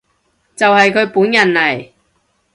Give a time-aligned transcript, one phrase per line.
[0.55, 1.91] 就係佢本人嚟